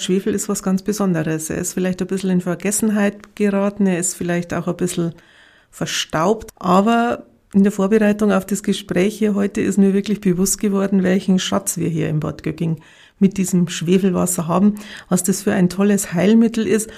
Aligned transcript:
Schwefel 0.00 0.32
ist 0.32 0.48
was 0.48 0.62
ganz 0.62 0.82
Besonderes. 0.82 1.50
Er 1.50 1.58
ist 1.58 1.72
vielleicht 1.72 2.00
ein 2.00 2.06
bisschen 2.06 2.30
in 2.30 2.40
Vergessenheit 2.40 3.34
geraten, 3.34 3.86
er 3.86 3.98
ist 3.98 4.14
vielleicht 4.14 4.54
auch 4.54 4.68
ein 4.68 4.76
bisschen 4.76 5.12
verstaubt, 5.72 6.52
aber 6.56 7.24
in 7.52 7.64
der 7.64 7.72
Vorbereitung 7.72 8.30
auf 8.30 8.46
das 8.46 8.62
Gespräch 8.62 9.18
hier 9.18 9.34
heute 9.34 9.60
ist 9.60 9.76
mir 9.76 9.92
wirklich 9.94 10.20
bewusst 10.20 10.60
geworden, 10.60 11.02
welchen 11.02 11.40
Schatz 11.40 11.78
wir 11.78 11.88
hier 11.88 12.08
im 12.08 12.20
Bad 12.20 12.44
Gögging 12.44 12.80
mit 13.18 13.38
diesem 13.38 13.68
Schwefelwasser 13.68 14.46
haben, 14.46 14.76
was 15.08 15.24
das 15.24 15.42
für 15.42 15.52
ein 15.52 15.68
tolles 15.68 16.12
Heilmittel 16.12 16.68
ist. 16.68 16.90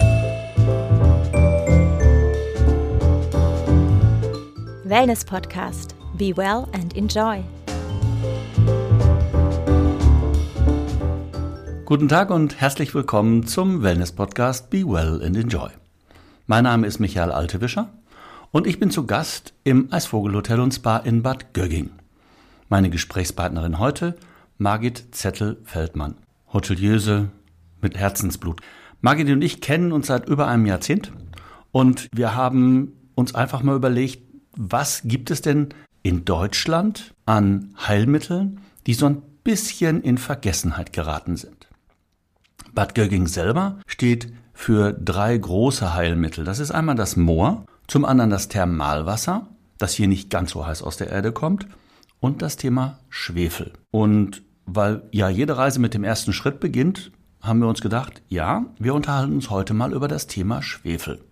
Wellness 4.83 5.25
Podcast. 5.25 5.95
Be 6.17 6.37
well 6.37 6.67
and 6.73 6.95
enjoy. 6.95 7.43
Guten 11.91 12.07
Tag 12.07 12.29
und 12.29 12.61
herzlich 12.61 12.95
willkommen 12.95 13.45
zum 13.45 13.83
Wellness 13.83 14.13
Podcast 14.13 14.69
Be 14.69 14.87
Well 14.87 15.21
and 15.25 15.35
Enjoy. 15.35 15.71
Mein 16.47 16.63
Name 16.63 16.87
ist 16.87 16.99
Michael 16.99 17.33
Altewischer 17.33 17.91
und 18.51 18.65
ich 18.65 18.79
bin 18.79 18.91
zu 18.91 19.05
Gast 19.05 19.53
im 19.65 19.91
Eisvogelhotel 19.91 20.61
und 20.61 20.73
Spa 20.73 20.95
in 20.95 21.21
Bad 21.21 21.53
Gögging. 21.53 21.89
Meine 22.69 22.89
Gesprächspartnerin 22.89 23.77
heute 23.77 24.15
Margit 24.57 25.13
Zettel-Feldmann, 25.13 26.15
Hoteliöse 26.53 27.27
mit 27.81 27.97
Herzensblut. 27.97 28.61
Margit 29.01 29.27
und 29.27 29.41
ich 29.41 29.59
kennen 29.59 29.91
uns 29.91 30.07
seit 30.07 30.29
über 30.29 30.47
einem 30.47 30.65
Jahrzehnt 30.67 31.11
und 31.73 32.07
wir 32.13 32.35
haben 32.35 32.93
uns 33.15 33.35
einfach 33.35 33.63
mal 33.63 33.75
überlegt, 33.75 34.23
was 34.55 35.01
gibt 35.03 35.29
es 35.29 35.41
denn 35.41 35.73
in 36.03 36.23
Deutschland 36.23 37.13
an 37.25 37.75
Heilmitteln, 37.85 38.61
die 38.87 38.93
so 38.93 39.07
ein 39.07 39.21
bisschen 39.43 40.01
in 40.01 40.17
Vergessenheit 40.17 40.93
geraten 40.93 41.35
sind. 41.35 41.60
Bad 42.73 42.95
Gögging 42.95 43.27
selber 43.27 43.79
steht 43.87 44.33
für 44.53 44.93
drei 44.93 45.37
große 45.37 45.93
Heilmittel. 45.93 46.45
Das 46.45 46.59
ist 46.59 46.71
einmal 46.71 46.95
das 46.95 47.15
Moor, 47.15 47.65
zum 47.87 48.05
anderen 48.05 48.29
das 48.29 48.47
Thermalwasser, 48.47 49.47
das 49.77 49.93
hier 49.93 50.07
nicht 50.07 50.29
ganz 50.29 50.51
so 50.51 50.65
heiß 50.65 50.83
aus 50.83 50.97
der 50.97 51.09
Erde 51.09 51.31
kommt, 51.31 51.67
und 52.19 52.41
das 52.41 52.55
Thema 52.55 52.99
Schwefel. 53.09 53.73
Und 53.89 54.43
weil 54.65 55.03
ja 55.11 55.27
jede 55.27 55.57
Reise 55.57 55.79
mit 55.79 55.93
dem 55.93 56.03
ersten 56.03 56.33
Schritt 56.33 56.59
beginnt, 56.59 57.11
haben 57.41 57.59
wir 57.59 57.67
uns 57.67 57.81
gedacht, 57.81 58.21
ja, 58.29 58.65
wir 58.79 58.93
unterhalten 58.93 59.33
uns 59.33 59.49
heute 59.49 59.73
mal 59.73 59.93
über 59.93 60.07
das 60.07 60.27
Thema 60.27 60.61
Schwefel. 60.61 61.23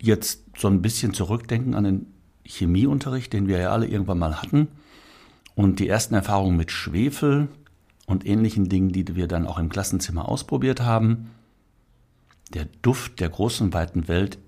Jetzt 0.00 0.44
so 0.58 0.68
ein 0.68 0.82
bisschen 0.82 1.14
zurückdenken 1.14 1.74
an 1.74 1.84
den 1.84 2.14
Chemieunterricht, 2.44 3.32
den 3.32 3.48
wir 3.48 3.58
ja 3.58 3.70
alle 3.70 3.86
irgendwann 3.86 4.18
mal 4.18 4.40
hatten. 4.42 4.68
Und 5.54 5.80
die 5.80 5.88
ersten 5.88 6.14
Erfahrungen 6.14 6.56
mit 6.56 6.70
Schwefel, 6.70 7.48
und 8.06 8.26
ähnlichen 8.26 8.68
Dingen, 8.68 8.90
die 8.90 9.16
wir 9.16 9.28
dann 9.28 9.46
auch 9.46 9.58
im 9.58 9.68
Klassenzimmer 9.68 10.28
ausprobiert 10.28 10.80
haben. 10.80 11.30
Der 12.54 12.66
Duft 12.82 13.20
der 13.20 13.28
großen, 13.28 13.72
weiten 13.72 14.08
Welt 14.08 14.38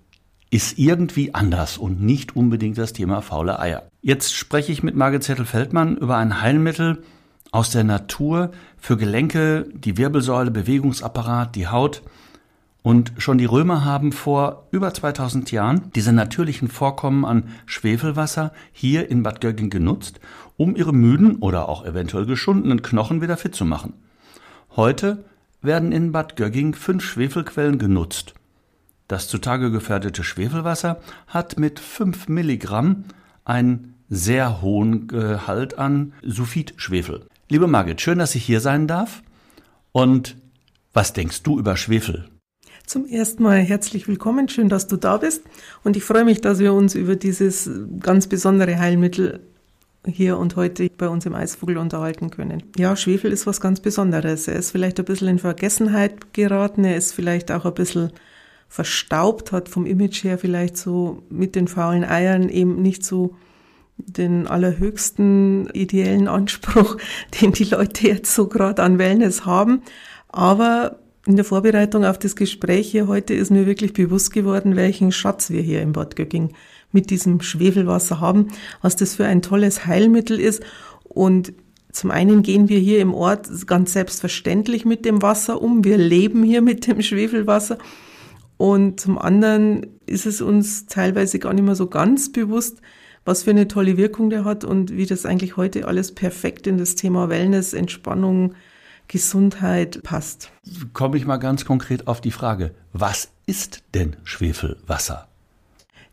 ist 0.51 0.79
irgendwie 0.79 1.35
anders 1.35 1.77
und 1.77 2.01
nicht 2.01 2.37
unbedingt 2.37 2.79
das 2.79 2.93
Thema 2.93 3.21
faule 3.21 3.59
Eier. 3.59 3.89
Jetzt 4.01 4.35
spreche 4.35 4.73
ich 4.73 4.83
mit 4.83 4.97
Margit 4.97 5.23
Zettel-Feldmann 5.25 5.97
über 5.97 6.17
ein 6.17 6.41
Heilmittel 6.41 7.03
aus 7.51 7.71
der 7.71 7.85
Natur 7.85 8.53
für 8.77 8.97
Gelenke, 8.97 9.67
die 9.75 9.97
Wirbelsäule, 9.97 10.51
Bewegungsapparat, 10.51 11.55
die 11.55 11.67
Haut. 11.69 12.03
Und 12.83 13.13
schon 13.19 13.39
die 13.39 13.45
Römer 13.45 13.85
haben 13.85 14.13
vor 14.13 14.69
über 14.71 14.95
2000 14.95 15.51
Jahren 15.51 15.91
diese 15.95 16.13
natürlichen 16.13 16.69
Vorkommen 16.69 17.25
an 17.25 17.45
Schwefelwasser 17.67 18.53
hier 18.73 19.11
in 19.11 19.23
Bad 19.23 19.41
Gögging 19.41 19.69
genutzt 19.69 20.21
um 20.59 20.77
ihre 20.77 20.93
müden 20.93 21.37
oder 21.37 21.69
auch 21.69 21.87
eventuell 21.87 22.27
geschundenen 22.27 22.83
Knochen 22.83 23.23
wieder 23.23 23.39
fit 23.39 23.55
zu 23.55 23.65
machen. 23.65 23.95
Heute 24.77 25.25
werden 25.63 25.93
in 25.93 26.13
Bad 26.13 26.37
Gögging 26.37 26.75
fünf 26.75 27.03
Schwefelquellen 27.03 27.79
genutzt. 27.79 28.35
Das 29.07 29.29
zutage 29.29 29.71
gefährdete 29.71 30.23
Schwefelwasser 30.23 31.01
hat 31.29 31.59
mit 31.59 31.81
fünf 31.81 32.29
Milligramm 32.29 33.05
einen 33.45 33.95
sehr 34.11 34.61
hohen 34.61 35.07
Gehalt 35.07 35.79
an 35.79 36.13
Sulfidschwefel. 36.23 37.27
Liebe 37.49 37.67
Margit, 37.67 38.01
schön, 38.01 38.19
dass 38.19 38.35
ich 38.35 38.45
hier 38.45 38.61
sein 38.61 38.87
darf. 38.87 39.23
Und 39.93 40.37
was 40.93 41.13
denkst 41.13 41.43
du 41.45 41.59
über 41.59 41.77
Schwefel? 41.77 42.29
Zum 42.89 43.05
ersten 43.05 43.43
Mal 43.43 43.59
herzlich 43.59 44.09
willkommen, 44.09 44.49
schön, 44.49 44.71
dass 44.71 44.87
du 44.87 44.97
da 44.97 45.19
bist. 45.19 45.43
Und 45.85 45.99
ich 45.99 46.05
freue 46.05 46.25
mich, 46.25 46.41
dass 46.41 46.59
wir 46.59 46.73
uns 46.73 46.95
über 46.95 47.17
dieses 47.17 47.71
ganz 48.01 48.29
besondere 48.29 48.79
Heilmittel 48.79 49.41
hier 50.07 50.39
und 50.39 50.57
heute 50.57 50.89
bei 50.97 51.07
uns 51.07 51.27
im 51.27 51.35
Eisvogel 51.35 51.77
unterhalten 51.77 52.31
können. 52.31 52.63
Ja, 52.79 52.97
Schwefel 52.97 53.31
ist 53.31 53.47
was 53.47 53.61
ganz 53.61 53.81
Besonderes. 53.81 54.49
Er 54.49 54.57
ist 54.57 54.71
vielleicht 54.71 54.99
ein 54.99 55.05
bisschen 55.05 55.29
in 55.29 55.39
Vergessenheit 55.39 56.33
geraten, 56.33 56.83
er 56.83 56.97
ist 56.97 57.13
vielleicht 57.13 57.53
auch 57.53 57.67
ein 57.67 57.75
bisschen 57.75 58.11
verstaubt, 58.71 59.53
hat 59.53 59.69
vom 59.69 59.85
Image 59.85 60.25
her 60.25 60.39
vielleicht 60.39 60.79
so 60.79 61.23
mit 61.29 61.57
den 61.57 61.69
faulen 61.69 62.05
Eiern 62.05 62.49
eben 62.49 62.81
nicht 62.81 63.05
so 63.05 63.37
den 63.99 64.47
allerhöchsten 64.47 65.69
ideellen 65.75 66.27
Anspruch, 66.27 66.97
den 67.43 67.53
die 67.53 67.65
Leute 67.65 68.09
jetzt 68.09 68.35
so 68.35 68.49
gerade 68.49 68.83
an 68.83 68.99
Wellness 68.99 69.45
haben. 69.45 69.83
Aber 70.29 70.97
in 71.29 71.37
der 71.37 71.45
Vorbereitung 71.45 72.07
auf 72.07 72.19
das 72.19 72.37
Gespräch 72.37 72.91
hier 72.91 73.07
heute 73.07 73.35
ist 73.35 73.51
mir 73.51 73.67
wirklich 73.67 73.93
bewusst 73.93 74.33
geworden, 74.33 74.77
welchen 74.77 75.13
Schatz 75.13 75.51
wir 75.51 75.61
hier 75.61 75.83
im 75.83 75.93
Bad 75.93 76.17
Gögging 76.17 76.55
mit 76.91 77.11
diesem 77.11 77.43
Schwefelwasser 77.43 78.19
haben, 78.19 78.49
was 78.81 78.97
das 78.97 79.17
für 79.17 79.27
ein 79.27 79.43
tolles 79.43 79.85
Heilmittel 79.85 80.41
ist. 80.41 80.63
Und 81.05 81.53
zum 81.93 82.11
einen 82.11 82.43
gehen 82.43 82.71
wir 82.71 82.79
hier 82.79 83.01
im 83.01 83.13
Ort 83.13 83.47
ganz 83.67 83.93
selbstverständlich 83.93 84.87
mit 84.87 85.05
dem 85.05 85.21
Wasser 85.21 85.61
um. 85.61 85.85
Wir 85.85 85.99
leben 85.99 86.45
hier 86.45 86.63
mit 86.63 86.87
dem 86.87 87.03
Schwefelwasser. 87.03 87.77
Und 88.57 88.99
zum 88.99 89.19
anderen 89.19 89.87
ist 90.07 90.25
es 90.25 90.41
uns 90.41 90.87
teilweise 90.87 91.39
gar 91.39 91.53
nicht 91.53 91.65
mehr 91.65 91.77
so 91.77 91.89
ganz 91.89 92.33
bewusst, 92.33 92.81
was 93.27 93.43
für 93.43 93.51
eine 93.51 93.69
tolle 93.69 93.99
Wirkung 93.99 94.31
der 94.31 94.47
hat 94.47 94.65
und 94.65 94.97
wie 94.97 95.05
das 95.05 95.27
eigentlich 95.27 95.59
heute 95.59 95.89
alles 95.89 96.15
perfekt 96.15 96.67
in 96.67 96.79
das 96.79 96.95
Thema 96.95 97.29
Wellness, 97.29 97.75
Entspannung, 97.75 98.55
Gesundheit 99.09 100.03
passt. 100.03 100.53
Komme 100.93 101.17
ich 101.17 101.27
mal 101.27 101.39
ganz 101.39 101.65
konkret 101.65 102.07
auf 102.07 102.21
die 102.21 102.31
Frage, 102.31 102.75
was 102.93 103.31
ist 103.47 103.83
denn 103.95 104.17
Schwefelwasser? 104.25 105.29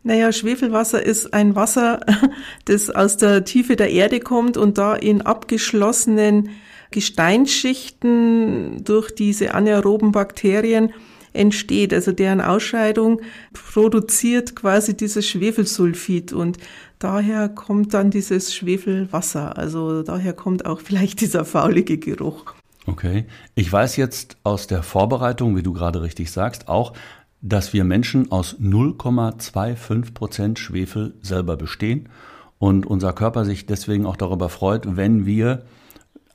Naja, 0.03 0.31
Schwefelwasser 0.31 1.03
ist 1.03 1.33
ein 1.33 1.55
Wasser, 1.55 1.99
das 2.65 2.89
aus 2.89 3.17
der 3.17 3.43
Tiefe 3.43 3.75
der 3.75 3.91
Erde 3.91 4.19
kommt 4.19 4.55
und 4.55 4.77
da 4.77 4.95
in 4.95 5.21
abgeschlossenen 5.21 6.49
Gesteinsschichten 6.91 8.83
durch 8.83 9.13
diese 9.13 9.53
anaeroben 9.53 10.11
Bakterien 10.11 10.93
entsteht. 11.35 11.93
Also 11.93 12.11
deren 12.11 12.41
Ausscheidung 12.41 13.21
produziert 13.53 14.55
quasi 14.55 14.95
dieses 14.95 15.27
Schwefelsulfid 15.27 16.33
und 16.33 16.57
daher 16.99 17.49
kommt 17.49 17.93
dann 17.93 18.11
dieses 18.11 18.55
Schwefelwasser. 18.55 19.57
Also 19.57 20.03
daher 20.03 20.33
kommt 20.33 20.65
auch 20.65 20.79
vielleicht 20.83 21.21
dieser 21.21 21.45
faulige 21.45 21.97
Geruch. 21.97 22.54
Okay. 22.87 23.25
Ich 23.55 23.71
weiß 23.71 23.95
jetzt 23.95 24.37
aus 24.43 24.67
der 24.67 24.83
Vorbereitung, 24.83 25.55
wie 25.55 25.63
du 25.63 25.73
gerade 25.73 26.01
richtig 26.01 26.31
sagst, 26.31 26.67
auch, 26.67 26.93
dass 27.41 27.73
wir 27.73 27.83
Menschen 27.83 28.31
aus 28.31 28.55
0,25 28.59 30.13
Prozent 30.13 30.59
Schwefel 30.59 31.13
selber 31.21 31.57
bestehen 31.57 32.09
und 32.57 32.85
unser 32.85 33.13
Körper 33.13 33.45
sich 33.45 33.65
deswegen 33.65 34.05
auch 34.05 34.15
darüber 34.15 34.49
freut, 34.49 34.95
wenn 34.95 35.25
wir 35.25 35.63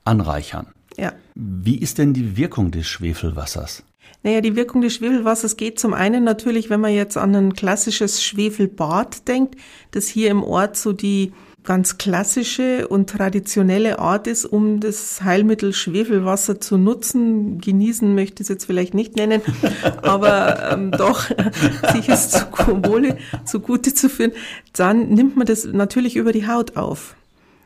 anreichern. 0.03 0.67
Ja. 0.97 1.13
Wie 1.35 1.77
ist 1.77 1.97
denn 1.97 2.13
die 2.13 2.37
Wirkung 2.37 2.71
des 2.71 2.87
Schwefelwassers? 2.87 3.83
Naja, 4.23 4.41
die 4.41 4.55
Wirkung 4.55 4.81
des 4.81 4.95
Schwefelwassers 4.95 5.57
geht 5.57 5.79
zum 5.79 5.93
einen 5.93 6.23
natürlich, 6.23 6.69
wenn 6.69 6.79
man 6.81 6.93
jetzt 6.93 7.17
an 7.17 7.35
ein 7.35 7.53
klassisches 7.53 8.23
Schwefelbad 8.23 9.27
denkt, 9.27 9.55
das 9.91 10.07
hier 10.07 10.29
im 10.29 10.43
Ort 10.43 10.77
so 10.77 10.93
die 10.93 11.33
ganz 11.63 11.97
klassische 11.97 12.87
und 12.87 13.09
traditionelle 13.09 13.99
Art 13.99 14.25
ist, 14.27 14.45
um 14.45 14.79
das 14.79 15.21
Heilmittel 15.23 15.73
Schwefelwasser 15.73 16.59
zu 16.59 16.77
nutzen. 16.77 17.59
Genießen 17.61 18.15
möchte 18.15 18.41
ich 18.41 18.45
es 18.45 18.49
jetzt 18.49 18.65
vielleicht 18.65 18.93
nicht 18.93 19.15
nennen, 19.15 19.41
aber 20.01 20.71
ähm, 20.71 20.91
doch 20.91 21.29
sich 21.93 22.09
es 22.09 22.31
zu 22.31 22.39
Wohle, 22.85 23.17
zugute 23.45 23.93
zu 23.93 24.09
führen. 24.09 24.31
Dann 24.73 25.09
nimmt 25.09 25.37
man 25.37 25.45
das 25.45 25.65
natürlich 25.65 26.15
über 26.15 26.31
die 26.31 26.47
Haut 26.47 26.77
auf. 26.77 27.15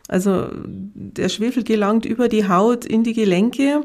Also 0.07 0.49
der 0.53 1.29
Schwefel 1.29 1.63
gelangt 1.63 2.05
über 2.05 2.27
die 2.27 2.47
Haut 2.47 2.85
in 2.85 3.03
die 3.03 3.13
Gelenke 3.13 3.81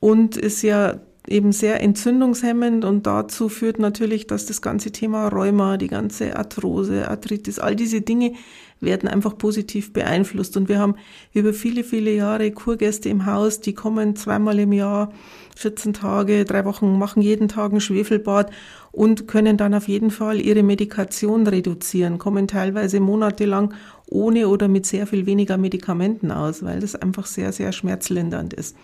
und 0.00 0.36
ist 0.36 0.62
ja 0.62 1.00
eben 1.28 1.52
sehr 1.52 1.80
entzündungshemmend 1.82 2.84
und 2.84 3.06
dazu 3.06 3.48
führt 3.48 3.78
natürlich, 3.78 4.26
dass 4.26 4.46
das 4.46 4.62
ganze 4.62 4.92
Thema 4.92 5.28
Rheuma, 5.28 5.76
die 5.76 5.88
ganze 5.88 6.36
Arthrose, 6.36 7.08
Arthritis, 7.08 7.58
all 7.58 7.74
diese 7.74 8.00
Dinge 8.00 8.34
werden 8.80 9.08
einfach 9.08 9.38
positiv 9.38 9.92
beeinflusst. 9.92 10.56
Und 10.56 10.68
wir 10.68 10.78
haben 10.78 10.96
über 11.32 11.52
viele, 11.52 11.84
viele 11.84 12.12
Jahre 12.12 12.50
Kurgäste 12.50 13.08
im 13.08 13.26
Haus, 13.26 13.60
die 13.60 13.74
kommen 13.74 14.16
zweimal 14.16 14.58
im 14.58 14.72
Jahr, 14.72 15.12
14 15.56 15.94
Tage, 15.94 16.44
drei 16.44 16.64
Wochen, 16.66 16.98
machen 16.98 17.22
jeden 17.22 17.48
Tag 17.48 17.72
ein 17.72 17.80
Schwefelbad 17.80 18.50
und 18.92 19.26
können 19.26 19.56
dann 19.56 19.74
auf 19.74 19.88
jeden 19.88 20.10
Fall 20.10 20.40
ihre 20.40 20.62
Medikation 20.62 21.46
reduzieren, 21.46 22.18
kommen 22.18 22.46
teilweise 22.46 23.00
monatelang 23.00 23.72
ohne 24.06 24.48
oder 24.48 24.68
mit 24.68 24.86
sehr 24.86 25.06
viel 25.06 25.26
weniger 25.26 25.56
Medikamenten 25.56 26.30
aus, 26.30 26.62
weil 26.62 26.80
das 26.80 26.94
einfach 26.94 27.26
sehr, 27.26 27.52
sehr 27.52 27.72
schmerzlindernd 27.72 28.52
ist. 28.52 28.76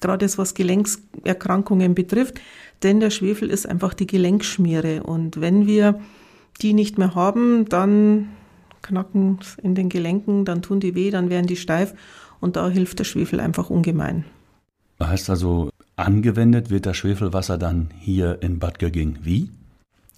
Gerade 0.00 0.24
das, 0.24 0.38
was 0.38 0.54
Gelenkserkrankungen 0.54 1.94
betrifft, 1.94 2.40
denn 2.82 3.00
der 3.00 3.10
Schwefel 3.10 3.50
ist 3.50 3.68
einfach 3.68 3.92
die 3.92 4.06
Gelenkschmiere. 4.06 5.02
Und 5.02 5.40
wenn 5.40 5.66
wir 5.66 6.00
die 6.62 6.72
nicht 6.72 6.96
mehr 6.96 7.14
haben, 7.14 7.68
dann 7.68 8.30
knacken 8.82 9.38
in 9.62 9.74
den 9.74 9.88
Gelenken, 9.88 10.44
dann 10.44 10.62
tun 10.62 10.80
die 10.80 10.94
weh, 10.94 11.10
dann 11.10 11.30
werden 11.30 11.46
die 11.46 11.56
steif 11.56 11.94
und 12.40 12.56
da 12.56 12.68
hilft 12.68 12.98
der 12.98 13.04
Schwefel 13.04 13.40
einfach 13.40 13.70
ungemein. 13.70 14.24
Heißt 15.02 15.30
also, 15.30 15.70
angewendet 15.96 16.70
wird 16.70 16.86
das 16.86 16.96
Schwefelwasser 16.96 17.58
dann 17.58 17.90
hier 17.98 18.42
in 18.42 18.58
Bad 18.58 18.78
Gögging 18.78 19.18
wie? 19.22 19.50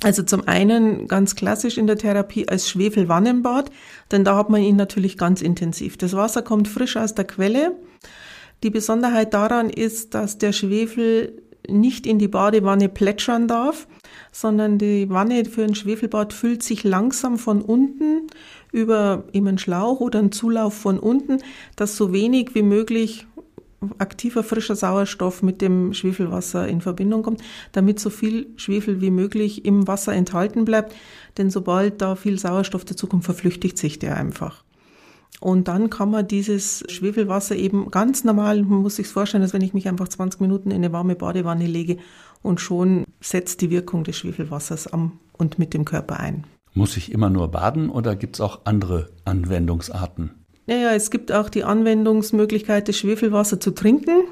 Also 0.02 0.24
zum 0.24 0.48
einen 0.48 1.06
ganz 1.06 1.36
klassisch 1.36 1.78
in 1.78 1.86
der 1.86 1.96
Therapie 1.96 2.48
als 2.48 2.68
Schwefelwannenbad, 2.68 3.70
denn 4.10 4.24
da 4.24 4.36
hat 4.36 4.50
man 4.50 4.60
ihn 4.62 4.76
natürlich 4.76 5.16
ganz 5.16 5.42
intensiv. 5.42 5.96
Das 5.96 6.14
Wasser 6.14 6.42
kommt 6.42 6.66
frisch 6.66 6.96
aus 6.96 7.14
der 7.14 7.24
Quelle. 7.24 7.76
Die 8.64 8.70
Besonderheit 8.70 9.32
daran 9.32 9.70
ist, 9.70 10.14
dass 10.14 10.38
der 10.38 10.52
Schwefel 10.52 11.40
nicht 11.68 12.06
in 12.06 12.18
die 12.18 12.28
Badewanne 12.28 12.88
plätschern 12.88 13.48
darf, 13.48 13.86
sondern 14.32 14.78
die 14.78 15.08
Wanne 15.10 15.44
für 15.44 15.64
ein 15.64 15.74
Schwefelbad 15.74 16.32
füllt 16.32 16.62
sich 16.62 16.84
langsam 16.84 17.38
von 17.38 17.62
unten 17.62 18.26
über 18.72 19.24
eben 19.32 19.48
einen 19.48 19.58
Schlauch 19.58 20.00
oder 20.00 20.18
einen 20.18 20.32
Zulauf 20.32 20.74
von 20.74 20.98
unten, 20.98 21.38
dass 21.76 21.96
so 21.96 22.12
wenig 22.12 22.54
wie 22.54 22.62
möglich 22.62 23.26
aktiver 23.98 24.44
frischer 24.44 24.76
Sauerstoff 24.76 25.42
mit 25.42 25.60
dem 25.60 25.92
Schwefelwasser 25.92 26.68
in 26.68 26.80
Verbindung 26.80 27.22
kommt, 27.22 27.42
damit 27.72 27.98
so 27.98 28.10
viel 28.10 28.46
Schwefel 28.56 29.00
wie 29.00 29.10
möglich 29.10 29.64
im 29.64 29.88
Wasser 29.88 30.12
enthalten 30.12 30.64
bleibt. 30.64 30.94
Denn 31.36 31.50
sobald 31.50 32.00
da 32.00 32.14
viel 32.14 32.38
Sauerstoff 32.38 32.84
dazukommt, 32.84 33.24
verflüchtigt 33.24 33.78
sich 33.78 33.98
der 33.98 34.16
einfach. 34.16 34.64
Und 35.42 35.66
dann 35.66 35.90
kann 35.90 36.08
man 36.08 36.28
dieses 36.28 36.84
Schwefelwasser 36.88 37.56
eben 37.56 37.90
ganz 37.90 38.22
normal, 38.22 38.62
man 38.62 38.82
muss 38.82 38.94
sich 38.94 39.08
vorstellen, 39.08 39.42
als 39.42 39.52
wenn 39.52 39.60
ich 39.60 39.74
mich 39.74 39.88
einfach 39.88 40.06
20 40.06 40.40
Minuten 40.40 40.70
in 40.70 40.76
eine 40.76 40.92
warme 40.92 41.16
Badewanne 41.16 41.66
lege 41.66 41.96
und 42.42 42.60
schon 42.60 43.04
setzt 43.20 43.60
die 43.60 43.68
Wirkung 43.70 44.04
des 44.04 44.16
Schwefelwassers 44.18 44.86
am 44.86 45.18
und 45.32 45.58
mit 45.58 45.74
dem 45.74 45.84
Körper 45.84 46.20
ein. 46.20 46.44
Muss 46.74 46.96
ich 46.96 47.10
immer 47.10 47.28
nur 47.28 47.48
baden 47.48 47.90
oder 47.90 48.14
gibt 48.14 48.36
es 48.36 48.40
auch 48.40 48.60
andere 48.66 49.10
Anwendungsarten? 49.24 50.30
Naja, 50.68 50.92
es 50.92 51.10
gibt 51.10 51.32
auch 51.32 51.48
die 51.48 51.64
Anwendungsmöglichkeit, 51.64 52.86
das 52.86 52.96
Schwefelwasser 52.96 53.58
zu 53.58 53.72
trinken. 53.72 54.28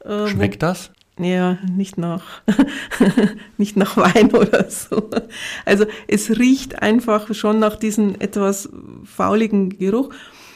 Äh, 0.00 0.26
Schmeckt 0.26 0.64
das? 0.64 0.90
Ja, 1.18 1.58
nicht 1.70 1.96
nach, 1.96 2.42
nicht 3.56 3.76
nach 3.76 3.96
Wein 3.96 4.32
oder 4.34 4.68
so. 4.68 5.10
Also 5.64 5.86
es 6.08 6.38
riecht 6.38 6.82
einfach 6.82 7.32
schon 7.34 7.60
nach 7.60 7.76
diesem 7.76 8.16
etwas 8.18 8.68
fauligen 9.04 9.78
Geruch, 9.78 10.10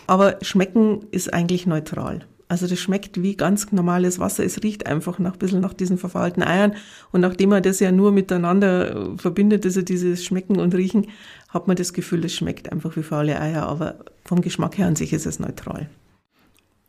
aber 0.08 0.38
schmecken 0.42 1.06
ist 1.12 1.32
eigentlich 1.32 1.66
neutral. 1.66 2.26
Also 2.48 2.66
das 2.66 2.80
schmeckt 2.80 3.22
wie 3.22 3.36
ganz 3.36 3.70
normales 3.72 4.18
Wasser. 4.18 4.42
Es 4.42 4.62
riecht 4.62 4.86
einfach 4.86 5.18
nach 5.18 5.34
ein 5.34 5.38
bisschen 5.38 5.60
nach 5.60 5.74
diesen 5.74 5.98
verfaulten 5.98 6.42
Eiern. 6.42 6.74
Und 7.12 7.20
nachdem 7.20 7.50
man 7.50 7.62
das 7.62 7.78
ja 7.78 7.92
nur 7.92 8.10
miteinander 8.10 8.96
äh, 8.96 9.18
verbindet, 9.18 9.66
also 9.66 9.82
dieses 9.82 10.24
Schmecken 10.24 10.58
und 10.58 10.74
Riechen, 10.74 11.08
hat 11.50 11.68
man 11.68 11.76
das 11.76 11.92
Gefühl, 11.92 12.24
es 12.24 12.34
schmeckt 12.34 12.72
einfach 12.72 12.96
wie 12.96 13.02
faule 13.02 13.38
Eier. 13.38 13.66
Aber 13.66 13.96
vom 14.24 14.40
Geschmack 14.40 14.78
her 14.78 14.86
an 14.86 14.96
sich 14.96 15.12
ist 15.12 15.26
es 15.26 15.38
neutral. 15.38 15.90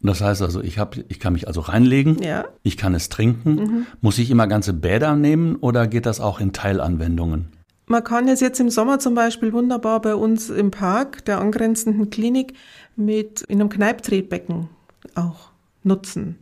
Das 0.01 0.21
heißt 0.21 0.41
also, 0.41 0.61
ich, 0.61 0.79
hab, 0.79 0.95
ich 1.09 1.19
kann 1.19 1.33
mich 1.33 1.47
also 1.47 1.61
reinlegen, 1.61 2.21
ja. 2.21 2.45
ich 2.63 2.77
kann 2.77 2.95
es 2.95 3.09
trinken. 3.09 3.55
Mhm. 3.55 3.85
Muss 4.01 4.17
ich 4.17 4.31
immer 4.31 4.47
ganze 4.47 4.73
Bäder 4.73 5.15
nehmen 5.15 5.57
oder 5.57 5.87
geht 5.87 6.05
das 6.05 6.21
auch 6.21 6.39
in 6.39 6.53
Teilanwendungen? 6.53 7.49
Man 7.85 8.03
kann 8.03 8.27
es 8.27 8.39
jetzt 8.39 8.59
im 8.59 8.69
Sommer 8.69 8.99
zum 8.99 9.15
Beispiel 9.15 9.51
wunderbar 9.51 9.99
bei 10.01 10.15
uns 10.15 10.49
im 10.49 10.71
Park 10.71 11.25
der 11.25 11.39
angrenzenden 11.39 12.09
Klinik 12.09 12.53
mit 12.95 13.41
in 13.41 13.59
einem 13.59 13.69
Kneiptretbecken 13.69 14.69
auch 15.15 15.49
nutzen. 15.83 16.37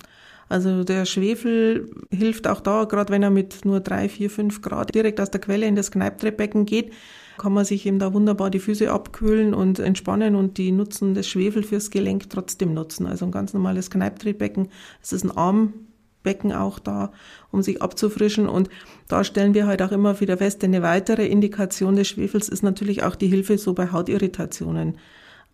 Also 0.50 0.84
der 0.84 1.06
Schwefel 1.06 1.90
hilft 2.12 2.48
auch 2.48 2.62
da, 2.62 2.86
gerade 2.86 3.12
wenn 3.12 3.24
er 3.24 3.30
mit 3.30 3.66
nur 3.66 3.80
drei, 3.80 4.08
vier, 4.08 4.30
fünf 4.30 4.62
Grad 4.62 4.94
direkt 4.94 5.20
aus 5.20 5.32
der 5.32 5.42
Quelle 5.42 5.66
in 5.66 5.76
das 5.76 5.92
Kneiptreppbecken 5.92 6.66
geht, 6.66 6.92
kann 7.38 7.54
man 7.54 7.66
sich 7.66 7.86
eben 7.86 8.00
da 8.00 8.14
wunderbar 8.14 8.50
die 8.50 8.60
Füße 8.60 8.92
abkühlen 8.92 9.54
und 9.54 9.80
entspannen 9.80 10.36
und 10.36 10.58
die 10.58 10.72
Nutzen 10.72 11.14
des 11.14 11.28
Schwefel 11.28 11.64
fürs 11.64 11.92
Gelenk 11.92 12.30
trotzdem 12.30 12.74
nutzen. 12.74 13.06
Also 13.06 13.26
ein 13.26 13.32
ganz 13.32 13.54
normales 13.54 13.90
Kneiptretbecken. 13.90 14.70
Es 15.02 15.14
ist 15.14 15.24
ein 15.24 15.32
Armbecken 15.32 16.52
auch 16.52 16.80
da, 16.80 17.12
um 17.52 17.62
sich 17.62 17.82
abzufrischen. 17.82 18.48
Und 18.48 18.70
da 19.08 19.24
stellen 19.24 19.54
wir 19.54 19.68
halt 19.68 19.82
auch 19.82 19.92
immer 19.92 20.20
wieder 20.20 20.38
fest, 20.38 20.64
eine 20.64 20.82
weitere 20.82 21.28
Indikation 21.28 21.96
des 21.96 22.08
Schwefels 22.08 22.50
ist 22.50 22.64
natürlich 22.64 23.04
auch 23.04 23.16
die 23.16 23.28
Hilfe 23.28 23.58
so 23.58 23.74
bei 23.74 23.92
Hautirritationen. 23.92 24.98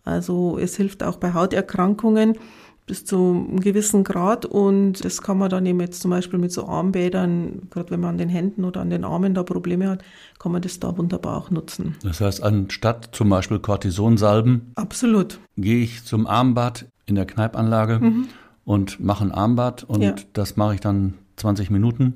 Also 0.04 0.58
es 0.58 0.76
hilft 0.76 1.02
auch 1.02 1.16
bei 1.16 1.32
Hauterkrankungen 1.32 2.38
bis 2.86 3.04
zu 3.04 3.16
einem 3.16 3.60
gewissen 3.60 4.04
Grad 4.04 4.44
und 4.44 5.04
das 5.04 5.22
kann 5.22 5.38
man 5.38 5.48
dann 5.48 5.64
eben 5.64 5.80
jetzt 5.80 6.02
zum 6.02 6.10
Beispiel 6.10 6.38
mit 6.38 6.52
so 6.52 6.66
Armbädern, 6.66 7.68
gerade 7.70 7.90
wenn 7.90 8.00
man 8.00 8.10
an 8.10 8.18
den 8.18 8.28
Händen 8.28 8.64
oder 8.64 8.82
an 8.82 8.90
den 8.90 9.04
Armen 9.04 9.34
da 9.34 9.42
Probleme 9.42 9.88
hat, 9.88 10.04
kann 10.38 10.52
man 10.52 10.60
das 10.60 10.80
da 10.80 10.96
wunderbar 10.98 11.36
auch 11.38 11.50
nutzen. 11.50 11.96
Das 12.02 12.20
heißt, 12.20 12.42
anstatt 12.42 13.10
zum 13.12 13.30
Beispiel 13.30 13.58
Cortisonsalben, 13.58 14.72
absolut, 14.74 15.38
gehe 15.56 15.82
ich 15.82 16.04
zum 16.04 16.26
Armbad 16.26 16.86
in 17.06 17.14
der 17.14 17.26
Kneipanlage 17.26 18.00
mhm. 18.00 18.28
und 18.64 19.00
mache 19.00 19.24
ein 19.24 19.32
Armbad 19.32 19.84
und 19.84 20.02
ja. 20.02 20.14
das 20.34 20.56
mache 20.56 20.74
ich 20.74 20.80
dann 20.80 21.14
20 21.36 21.70
Minuten. 21.70 22.14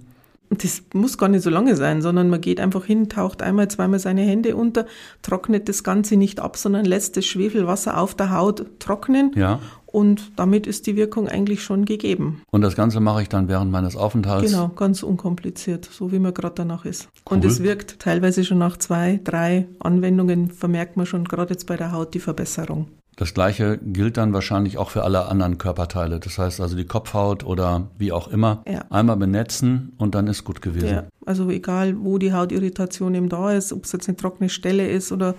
Das 0.50 0.82
muss 0.94 1.18
gar 1.18 1.28
nicht 1.28 1.42
so 1.42 1.50
lange 1.50 1.76
sein, 1.76 2.00
sondern 2.00 2.30
man 2.30 2.40
geht 2.40 2.58
einfach 2.58 2.84
hin, 2.84 3.10
taucht 3.10 3.42
einmal, 3.42 3.68
zweimal 3.68 3.98
seine 3.98 4.22
Hände 4.22 4.56
unter, 4.56 4.86
trocknet 5.20 5.68
das 5.68 5.84
Ganze 5.84 6.16
nicht 6.16 6.40
ab, 6.40 6.56
sondern 6.56 6.86
lässt 6.86 7.18
das 7.18 7.26
Schwefelwasser 7.26 7.98
auf 7.98 8.14
der 8.14 8.30
Haut 8.30 8.64
trocknen 8.78 9.32
ja. 9.34 9.60
Und 9.98 10.30
damit 10.36 10.68
ist 10.68 10.86
die 10.86 10.94
Wirkung 10.94 11.26
eigentlich 11.26 11.60
schon 11.60 11.84
gegeben. 11.84 12.42
Und 12.52 12.60
das 12.60 12.76
Ganze 12.76 13.00
mache 13.00 13.22
ich 13.22 13.28
dann 13.28 13.48
während 13.48 13.72
meines 13.72 13.96
Aufenthalts? 13.96 14.48
Genau, 14.48 14.68
ganz 14.68 15.02
unkompliziert, 15.02 15.88
so 15.90 16.12
wie 16.12 16.20
man 16.20 16.32
gerade 16.32 16.54
danach 16.54 16.84
ist. 16.84 17.08
Cool. 17.28 17.38
Und 17.38 17.44
es 17.44 17.64
wirkt 17.64 17.98
teilweise 17.98 18.44
schon 18.44 18.58
nach 18.58 18.76
zwei, 18.76 19.18
drei 19.24 19.66
Anwendungen, 19.80 20.52
vermerkt 20.52 20.96
man 20.96 21.04
schon 21.04 21.24
gerade 21.24 21.54
jetzt 21.54 21.66
bei 21.66 21.76
der 21.76 21.90
Haut 21.90 22.14
die 22.14 22.20
Verbesserung. 22.20 22.86
Das 23.16 23.34
gleiche 23.34 23.78
gilt 23.78 24.18
dann 24.18 24.32
wahrscheinlich 24.32 24.78
auch 24.78 24.90
für 24.90 25.02
alle 25.02 25.26
anderen 25.26 25.58
Körperteile. 25.58 26.20
Das 26.20 26.38
heißt 26.38 26.60
also 26.60 26.76
die 26.76 26.84
Kopfhaut 26.84 27.42
oder 27.42 27.90
wie 27.98 28.12
auch 28.12 28.28
immer. 28.28 28.62
Ja. 28.68 28.84
Einmal 28.90 29.16
benetzen 29.16 29.94
und 29.98 30.14
dann 30.14 30.28
ist 30.28 30.44
gut 30.44 30.62
gewesen. 30.62 30.88
Ja, 30.88 31.08
also 31.26 31.50
egal, 31.50 31.96
wo 31.98 32.18
die 32.18 32.32
Hautirritation 32.32 33.16
eben 33.16 33.28
da 33.28 33.50
ist, 33.50 33.72
ob 33.72 33.84
es 33.84 33.90
jetzt 33.90 34.06
eine 34.06 34.16
trockene 34.16 34.48
Stelle 34.48 34.86
ist 34.86 35.10
oder 35.10 35.34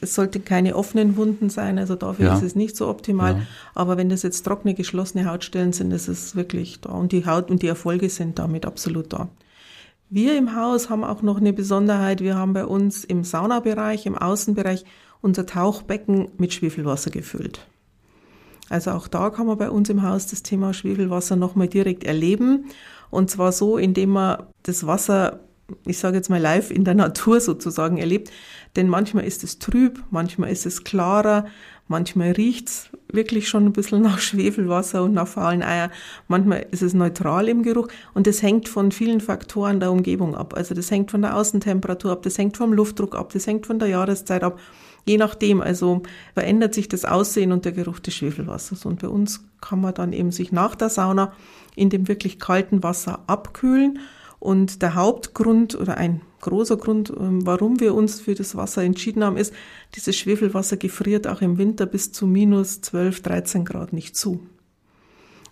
es 0.00 0.14
sollte 0.14 0.40
keine 0.40 0.76
offenen 0.76 1.16
Wunden 1.16 1.50
sein, 1.50 1.78
also 1.78 1.94
dafür 1.94 2.26
ja. 2.26 2.34
ist 2.36 2.42
es 2.42 2.54
nicht 2.54 2.76
so 2.76 2.88
optimal. 2.88 3.32
Ja. 3.32 3.42
Aber 3.74 3.96
wenn 3.96 4.08
das 4.08 4.22
jetzt 4.22 4.42
trockene, 4.42 4.74
geschlossene 4.74 5.26
Hautstellen 5.26 5.72
sind, 5.72 5.92
ist 5.92 6.08
es 6.08 6.36
wirklich 6.36 6.80
da. 6.80 6.90
Und 6.90 7.12
die 7.12 7.26
Haut 7.26 7.50
und 7.50 7.62
die 7.62 7.66
Erfolge 7.66 8.08
sind 8.08 8.38
damit 8.38 8.66
absolut 8.66 9.12
da. 9.12 9.28
Wir 10.08 10.36
im 10.36 10.56
Haus 10.56 10.90
haben 10.90 11.04
auch 11.04 11.22
noch 11.22 11.38
eine 11.38 11.52
Besonderheit. 11.52 12.20
Wir 12.20 12.34
haben 12.34 12.52
bei 12.52 12.66
uns 12.66 13.04
im 13.04 13.22
Saunabereich, 13.22 14.06
im 14.06 14.18
Außenbereich 14.18 14.84
unser 15.20 15.46
Tauchbecken 15.46 16.28
mit 16.36 16.52
Schwefelwasser 16.52 17.10
gefüllt. 17.10 17.60
Also 18.68 18.92
auch 18.92 19.08
da 19.08 19.30
kann 19.30 19.46
man 19.46 19.58
bei 19.58 19.70
uns 19.70 19.88
im 19.90 20.02
Haus 20.02 20.26
das 20.28 20.42
Thema 20.42 20.72
Schwefelwasser 20.72 21.36
nochmal 21.36 21.68
direkt 21.68 22.04
erleben. 22.04 22.66
Und 23.10 23.30
zwar 23.30 23.52
so, 23.52 23.76
indem 23.76 24.10
man 24.10 24.44
das 24.62 24.86
Wasser 24.86 25.40
ich 25.86 25.98
sage 25.98 26.16
jetzt 26.16 26.30
mal 26.30 26.40
live 26.40 26.70
in 26.70 26.84
der 26.84 26.94
Natur 26.94 27.40
sozusagen 27.40 27.98
erlebt. 27.98 28.30
Denn 28.76 28.88
manchmal 28.88 29.24
ist 29.24 29.42
es 29.42 29.58
trüb, 29.58 30.02
manchmal 30.10 30.50
ist 30.50 30.64
es 30.64 30.84
klarer, 30.84 31.46
manchmal 31.88 32.30
riecht's 32.30 32.90
wirklich 33.12 33.48
schon 33.48 33.66
ein 33.66 33.72
bisschen 33.72 34.02
nach 34.02 34.20
Schwefelwasser 34.20 35.02
und 35.02 35.12
nach 35.12 35.26
faulen 35.26 35.62
Eier. 35.62 35.90
Manchmal 36.28 36.66
ist 36.70 36.82
es 36.82 36.94
neutral 36.94 37.48
im 37.48 37.64
Geruch 37.64 37.88
und 38.14 38.28
das 38.28 38.42
hängt 38.42 38.68
von 38.68 38.92
vielen 38.92 39.20
Faktoren 39.20 39.80
der 39.80 39.90
Umgebung 39.90 40.36
ab. 40.36 40.54
Also 40.54 40.74
das 40.74 40.90
hängt 40.90 41.10
von 41.10 41.22
der 41.22 41.36
Außentemperatur 41.36 42.12
ab, 42.12 42.22
das 42.22 42.38
hängt 42.38 42.56
vom 42.56 42.72
Luftdruck 42.72 43.16
ab, 43.16 43.32
das 43.32 43.46
hängt 43.46 43.66
von 43.66 43.80
der 43.80 43.88
Jahreszeit 43.88 44.44
ab. 44.44 44.60
Je 45.04 45.16
nachdem, 45.16 45.60
also 45.60 46.02
verändert 46.34 46.74
sich 46.74 46.88
das 46.88 47.04
Aussehen 47.04 47.50
und 47.52 47.64
der 47.64 47.72
Geruch 47.72 47.98
des 47.98 48.14
Schwefelwassers. 48.14 48.84
Und 48.84 49.00
bei 49.00 49.08
uns 49.08 49.44
kann 49.60 49.80
man 49.80 49.94
dann 49.94 50.12
eben 50.12 50.30
sich 50.30 50.52
nach 50.52 50.76
der 50.76 50.90
Sauna 50.90 51.32
in 51.74 51.90
dem 51.90 52.06
wirklich 52.06 52.38
kalten 52.38 52.82
Wasser 52.84 53.24
abkühlen 53.26 53.98
und 54.40 54.82
der 54.82 54.94
Hauptgrund 54.94 55.78
oder 55.78 55.98
ein 55.98 56.22
großer 56.40 56.78
Grund, 56.78 57.12
ähm, 57.16 57.46
warum 57.46 57.78
wir 57.78 57.94
uns 57.94 58.20
für 58.20 58.34
das 58.34 58.56
Wasser 58.56 58.82
entschieden 58.82 59.22
haben, 59.22 59.36
ist, 59.36 59.54
dieses 59.94 60.16
Schwefelwasser 60.16 60.78
gefriert 60.78 61.26
auch 61.26 61.42
im 61.42 61.58
Winter 61.58 61.86
bis 61.86 62.10
zu 62.10 62.26
minus 62.26 62.80
12, 62.80 63.22
13 63.22 63.64
Grad 63.66 63.92
nicht 63.92 64.16
zu. 64.16 64.40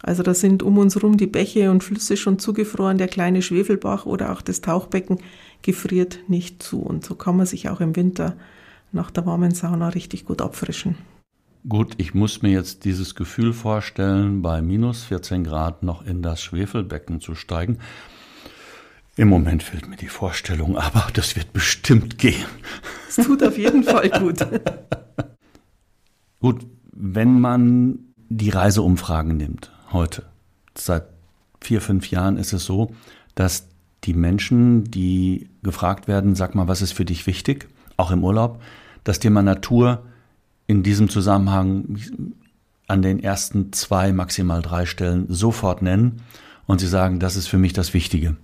Also 0.03 0.23
da 0.23 0.33
sind 0.33 0.63
um 0.63 0.79
uns 0.79 1.03
rum 1.03 1.17
die 1.17 1.27
Bäche 1.27 1.71
und 1.71 1.85
Flüsse 1.85 2.17
schon 2.17 2.39
zugefroren, 2.39 2.99
der 2.99 3.09
kleine 3.09 3.43
Schwefelbach 3.43 4.07
oder 4.07 4.33
auch 4.33 4.41
das 4.41 4.61
Tauchbecken 4.61 5.19
gefriert 5.63 6.21
nicht 6.29 6.63
zu. 6.63 6.81
Und 6.81 7.05
so 7.05 7.15
kann 7.15 7.37
man 7.37 7.47
sich 7.47 7.69
auch 7.69 7.81
im 7.81 7.95
Winter 7.95 8.37
nach 8.93 9.11
der 9.11 9.27
warmen 9.27 9.53
Sauna 9.53 9.89
richtig 9.89 10.25
gut 10.25 10.41
abfrischen. 10.41 10.97
Gut, 11.69 11.95
ich 11.99 12.15
muss 12.15 12.41
mir 12.41 12.53
jetzt 12.53 12.85
dieses 12.85 13.17
Gefühl 13.17 13.53
vorstellen, 13.53 14.41
bei 14.41 14.63
minus 14.63 15.03
14 15.03 15.45
Grad 15.45 15.83
noch 15.83 16.07
in 16.07 16.23
das 16.23 16.41
Schwefelbecken 16.41 17.21
zu 17.21 17.35
steigen. 17.35 17.79
Im 19.19 19.27
Moment 19.27 19.65
fehlt 19.65 19.89
mir 19.89 19.97
die 19.97 20.07
Vorstellung, 20.07 20.79
aber 20.79 21.09
das 21.13 21.35
wird 21.35 21.53
bestimmt 21.53 22.19
gehen. 22.19 22.47
Es 23.09 23.17
tut 23.17 23.43
auf 23.43 23.59
jeden 23.59 23.83
Fall 23.83 24.11
gut. 24.11 24.47
gut, 26.41 26.65
wenn 26.93 27.41
man 27.41 27.99
die 28.29 28.51
Reiseumfragen 28.51 29.37
nimmt, 29.37 29.73
heute, 29.93 30.27
seit 30.77 31.09
vier, 31.61 31.81
fünf 31.81 32.09
Jahren 32.13 32.37
ist 32.37 32.53
es 32.53 32.65
so, 32.65 32.95
dass 33.35 33.67
die 34.05 34.15
Menschen, 34.15 34.85
die 34.85 35.49
gefragt 35.65 36.07
werden, 36.07 36.37
sag 36.37 36.55
mal, 36.55 36.69
was 36.69 36.81
ist 36.81 36.93
für 36.93 37.05
dich 37.05 37.27
wichtig, 37.27 37.69
auch 37.97 38.13
im 38.13 38.23
Urlaub, 38.23 38.63
das 39.03 39.19
Thema 39.19 39.43
Natur 39.43 40.05
in 40.69 40.85
diesem 40.85 41.09
Zusammenhang 41.09 41.99
an 42.87 43.03
den 43.03 43.19
ersten 43.19 43.73
zwei, 43.73 44.13
maximal 44.13 44.63
drei 44.63 44.87
Stellen 44.87 45.27
sofort 45.29 45.83
nennen 45.83 46.23
und 46.67 46.79
sie 46.79 46.87
sagen, 46.87 47.19
das 47.19 47.35
ist 47.35 47.49
für 47.49 47.59
mich 47.59 47.73
das 47.73 47.95
Wichtige. 47.95 48.37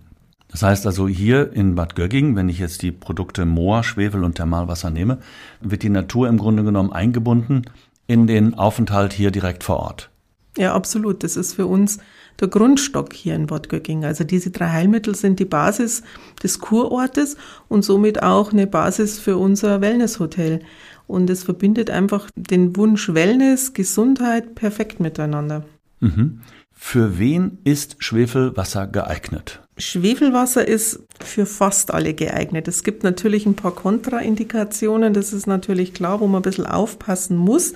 Das 0.54 0.62
heißt 0.62 0.87
also 0.87 1.08
hier 1.08 1.52
in 1.52 1.75
Bad 1.75 1.96
Gögging, 1.96 2.37
wenn 2.37 2.49
ich 2.49 2.61
jetzt 2.61 2.82
die 2.82 2.92
Produkte 2.92 3.44
Moor, 3.44 3.82
Schwefel 3.82 4.23
und 4.23 4.37
Thermalwasser 4.37 4.88
nehme, 4.88 5.18
wird 5.61 5.82
die 5.82 5.88
Natur 5.88 6.28
im 6.28 6.38
Grunde 6.38 6.62
genommen 6.62 6.92
eingebunden 6.92 7.62
in 8.06 8.28
den 8.28 8.54
Aufenthalt 8.54 9.12
hier 9.12 9.32
direkt 9.32 9.64
vor 9.64 9.80
Ort. 9.80 10.11
Ja, 10.56 10.73
absolut. 10.73 11.25
Das 11.25 11.37
ist 11.37 11.54
für 11.54 11.66
uns 11.66 11.99
der 12.38 12.46
Grundstock 12.46 13.12
hier 13.12 13.34
in 13.34 13.49
Bad 13.49 13.68
Gögging. 13.68 14.04
Also 14.04 14.23
diese 14.23 14.52
drei 14.52 14.68
Heilmittel 14.68 15.16
sind 15.16 15.40
die 15.40 15.44
Basis 15.44 16.04
des 16.40 16.61
Kurortes 16.61 17.37
und 17.66 17.84
somit 17.84 18.23
auch 18.23 18.52
eine 18.52 18.68
Basis 18.68 19.18
für 19.18 19.37
unser 19.37 19.80
Wellnesshotel. 19.80 20.61
Und 21.08 21.30
es 21.30 21.42
verbindet 21.42 21.90
einfach 21.90 22.30
den 22.37 22.76
Wunsch 22.76 23.12
Wellness, 23.12 23.73
Gesundheit 23.73 24.54
perfekt 24.54 25.00
miteinander. 25.00 25.64
Mhm. 25.99 26.42
Für 26.70 27.18
wen 27.18 27.58
ist 27.64 27.96
Schwefelwasser 27.99 28.87
geeignet? 28.87 29.63
Schwefelwasser 29.76 30.66
ist 30.66 31.00
für 31.21 31.47
fast 31.47 31.93
alle 31.93 32.14
geeignet. 32.14 32.69
Es 32.69 32.85
gibt 32.85 33.02
natürlich 33.02 33.45
ein 33.45 33.57
paar 33.57 33.75
Kontraindikationen, 33.75 35.12
das 35.12 35.33
ist 35.33 35.47
natürlich 35.47 35.95
klar, 35.95 36.21
wo 36.21 36.26
man 36.26 36.40
ein 36.40 36.43
bisschen 36.43 36.66
aufpassen 36.66 37.37
muss. 37.37 37.75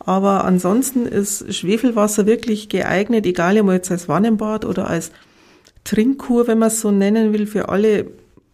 Aber 0.00 0.44
ansonsten 0.44 1.06
ist 1.06 1.52
Schwefelwasser 1.54 2.26
wirklich 2.26 2.68
geeignet, 2.68 3.26
egal 3.26 3.58
ob 3.60 3.70
jetzt 3.70 3.90
als 3.90 4.08
Wannenbad 4.08 4.64
oder 4.64 4.88
als 4.88 5.12
Trinkkur, 5.84 6.46
wenn 6.46 6.58
man 6.58 6.68
es 6.68 6.80
so 6.80 6.90
nennen 6.90 7.32
will, 7.32 7.46
für 7.46 7.68
alle 7.68 8.06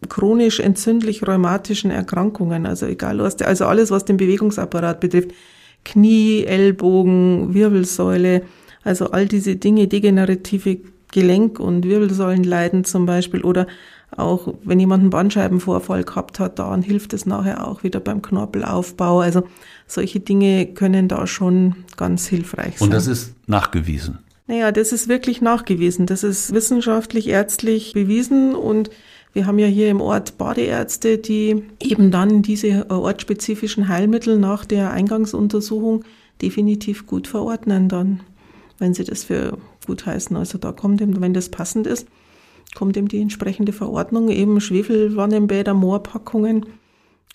chronisch 0.09 0.59
entzündlich 0.59 1.27
rheumatischen 1.27 1.91
Erkrankungen. 1.91 2.65
Also 2.65 2.85
egal 2.85 3.19
was, 3.19 3.41
also 3.41 3.65
alles, 3.65 3.91
was 3.91 4.05
den 4.05 4.17
Bewegungsapparat 4.17 4.99
betrifft. 4.99 5.31
Knie, 5.83 6.43
Ellbogen, 6.45 7.53
Wirbelsäule, 7.53 8.43
also 8.83 9.11
all 9.11 9.27
diese 9.27 9.55
Dinge, 9.55 9.87
degenerative 9.87 10.79
Gelenk- 11.15 11.59
und 11.59 11.85
Wirbelsäulenleiden 11.85 12.83
zum 12.83 13.05
Beispiel 13.05 13.41
oder 13.41 13.67
auch 14.17 14.53
wenn 14.63 14.79
jemand 14.79 15.01
einen 15.01 15.09
Bandscheibenvorfall 15.09 16.03
gehabt 16.03 16.39
hat, 16.39 16.59
dann 16.59 16.81
hilft 16.81 17.13
es 17.13 17.25
nachher 17.25 17.67
auch 17.67 17.83
wieder 17.83 17.99
beim 17.99 18.21
Knorpelaufbau. 18.21 19.21
Also 19.21 19.43
solche 19.87 20.19
Dinge 20.19 20.65
können 20.67 21.07
da 21.07 21.25
schon 21.25 21.75
ganz 21.95 22.27
hilfreich 22.27 22.77
sein. 22.77 22.87
Und 22.87 22.93
das 22.93 23.07
ist 23.07 23.33
nachgewiesen. 23.47 24.19
Naja, 24.47 24.71
das 24.71 24.91
ist 24.91 25.07
wirklich 25.07 25.41
nachgewiesen. 25.41 26.05
Das 26.05 26.23
ist 26.23 26.53
wissenschaftlich, 26.53 27.29
ärztlich 27.29 27.93
bewiesen 27.93 28.53
und 28.53 28.89
wir 29.33 29.47
haben 29.47 29.59
ja 29.59 29.67
hier 29.67 29.89
im 29.89 30.01
Ort 30.01 30.37
Badeärzte, 30.37 31.17
die 31.17 31.63
eben 31.81 32.11
dann 32.11 32.41
diese 32.41 32.89
ortsspezifischen 32.89 33.87
Heilmittel 33.89 34.37
nach 34.37 34.63
der 34.63 34.91
Eingangsuntersuchung 34.91 36.03
definitiv 36.41 37.07
gut 37.07 37.27
verordnen 37.27 37.89
dann, 37.89 38.21
wenn 38.79 38.93
sie 38.93 39.03
das 39.03 39.23
für 39.23 39.57
gut 39.85 40.05
heißen. 40.05 40.35
Also 40.35 40.57
da 40.57 40.71
kommt 40.71 41.01
eben, 41.01 41.21
wenn 41.21 41.33
das 41.33 41.49
passend 41.49 41.87
ist, 41.87 42.07
kommt 42.75 42.97
eben 42.97 43.07
die 43.07 43.21
entsprechende 43.21 43.73
Verordnung, 43.73 44.29
eben 44.29 44.59
Schwefelwannenbäder, 44.59 45.73
Moorpackungen 45.73 46.65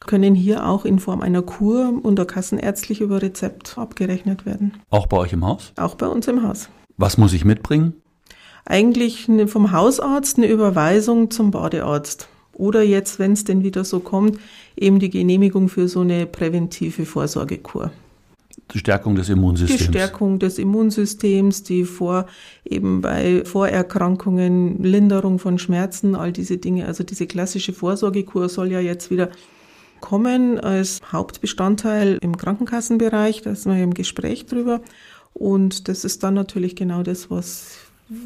können 0.00 0.35
hier 0.35 0.66
auch 0.66 0.85
in 0.85 0.99
Form 0.99 1.21
einer 1.21 1.42
Kur 1.42 1.92
unter 2.02 2.25
kassenärztlich 2.25 3.00
über 3.00 3.23
Rezept 3.23 3.76
abgerechnet 3.76 4.47
werden. 4.47 4.73
Auch 4.88 5.07
bei 5.07 5.19
euch 5.19 5.33
im 5.33 5.47
Haus? 5.47 5.73
Auch 5.76 5.95
bei 5.95 6.07
uns 6.07 6.26
im 6.26 6.42
Haus. 6.42 6.69
Was 6.97 7.19
muss 7.19 7.33
ich 7.33 7.45
mitbringen? 7.45 7.95
Eigentlich 8.64 9.28
vom 9.47 9.73
Hausarzt 9.73 10.38
eine 10.38 10.49
Überweisung 10.49 11.30
zum 11.30 11.50
Badearzt. 11.50 12.28
Oder 12.52 12.83
jetzt, 12.83 13.19
wenn 13.19 13.33
es 13.33 13.45
denn 13.45 13.62
wieder 13.62 13.85
so 13.85 14.00
kommt, 14.00 14.38
eben 14.76 14.99
die 14.99 15.11
Genehmigung 15.11 15.69
für 15.69 15.88
so 15.88 16.00
eine 16.00 16.26
präventive 16.26 17.07
Vorsorgekur. 17.07 17.90
Die 18.72 18.78
Stärkung 18.78 19.14
des 19.14 19.28
Immunsystems. 19.28 19.78
Die 19.78 19.84
Stärkung 19.84 20.38
des 20.38 20.58
Immunsystems, 20.58 21.62
die 21.62 21.84
vor 21.84 22.26
eben 22.64 23.00
bei 23.00 23.44
Vorerkrankungen, 23.44 24.82
Linderung 24.82 25.38
von 25.38 25.58
Schmerzen, 25.58 26.14
all 26.14 26.32
diese 26.32 26.58
Dinge. 26.58 26.86
Also 26.86 27.04
diese 27.04 27.26
klassische 27.26 27.72
Vorsorgekur 27.72 28.48
soll 28.48 28.70
ja 28.70 28.80
jetzt 28.80 29.10
wieder 29.10 29.30
kommen 30.00 30.58
als 30.58 31.00
Hauptbestandteil 31.12 32.18
im 32.22 32.36
Krankenkassenbereich. 32.36 33.42
Da 33.42 33.54
sind 33.54 33.74
wir 33.74 33.82
im 33.82 33.94
Gespräch 33.94 34.46
drüber. 34.46 34.80
Und 35.32 35.88
das 35.88 36.04
ist 36.04 36.22
dann 36.22 36.34
natürlich 36.34 36.74
genau 36.74 37.02
das, 37.02 37.30
was 37.30 37.78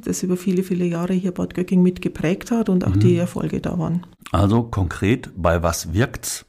das 0.04 0.22
über 0.22 0.36
viele, 0.36 0.62
viele 0.62 0.86
Jahre 0.86 1.12
hier 1.12 1.32
Bad 1.32 1.54
Göcking 1.54 1.82
mitgeprägt 1.82 2.50
hat 2.50 2.68
und 2.68 2.84
auch 2.84 2.94
mhm. 2.94 3.00
die 3.00 3.16
Erfolge 3.16 3.60
da 3.60 3.78
waren. 3.78 4.06
Also 4.32 4.62
konkret, 4.62 5.30
bei 5.36 5.62
was 5.62 5.92
wirkt's? 5.92 6.46